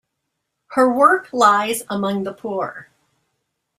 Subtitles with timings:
[0.71, 2.89] Her work lies among the poor.